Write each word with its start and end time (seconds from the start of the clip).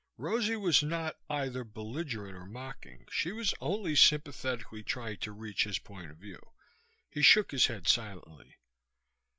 Rosie 0.17 0.55
was 0.55 0.81
not 0.81 1.15
either 1.29 1.63
belligerent 1.63 2.35
or 2.35 2.47
mocking. 2.47 3.05
She 3.11 3.31
was 3.31 3.53
only 3.61 3.95
sympathetically 3.95 4.81
trying 4.81 5.17
to 5.17 5.31
reach 5.31 5.63
his 5.65 5.77
point 5.77 6.09
of 6.09 6.17
view. 6.17 6.41
He 7.11 7.21
shook 7.21 7.51
his 7.51 7.67
head 7.67 7.87
silently. 7.87 8.55